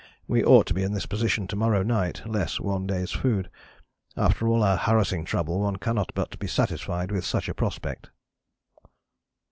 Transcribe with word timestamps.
We 0.27 0.43
ought 0.43 0.65
to 0.65 0.73
be 0.73 0.81
in 0.81 0.93
this 0.95 1.05
position 1.05 1.45
to 1.45 1.55
morrow 1.55 1.83
night, 1.83 2.23
less 2.27 2.59
one 2.59 2.87
day's 2.87 3.11
food. 3.11 3.51
After 4.17 4.47
all 4.47 4.63
our 4.63 4.75
harassing 4.75 5.25
trouble 5.25 5.59
one 5.59 5.75
cannot 5.75 6.11
but 6.15 6.39
be 6.39 6.47
satisfied 6.47 7.11
with 7.11 7.23
such 7.23 7.47
a 7.47 7.53
prospect." 7.53 8.09